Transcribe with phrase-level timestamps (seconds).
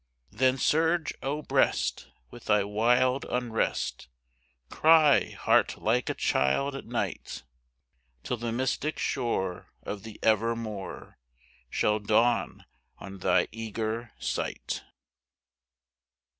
[0.31, 4.07] Then surge, O breast, with thy wild unrest
[4.71, 7.43] Cry, heart, like a child at night,
[8.23, 11.19] Till the mystic shore of the Evermore
[11.69, 12.65] Shall dawn
[12.97, 14.81] on thy eager sight.